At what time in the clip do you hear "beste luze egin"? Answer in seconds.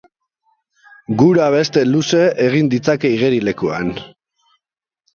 1.57-2.75